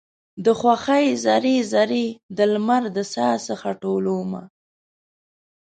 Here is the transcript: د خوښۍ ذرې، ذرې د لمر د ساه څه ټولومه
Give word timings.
د 0.45 0.47
خوښۍ 0.59 1.05
ذرې، 1.23 1.57
ذرې 1.71 2.05
د 2.37 2.39
لمر 2.53 2.83
د 2.95 2.97
ساه 3.13 3.35
څه 3.45 3.53
ټولومه 3.81 4.41